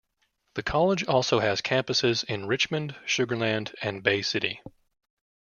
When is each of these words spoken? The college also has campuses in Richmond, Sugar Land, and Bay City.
The 0.55 0.63
college 0.63 1.03
also 1.05 1.41
has 1.41 1.61
campuses 1.61 2.23
in 2.23 2.47
Richmond, 2.47 2.95
Sugar 3.05 3.37
Land, 3.37 3.75
and 3.83 4.01
Bay 4.01 4.23
City. 4.23 4.59